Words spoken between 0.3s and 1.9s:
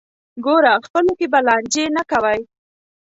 ګوره خپلو کې به لانجې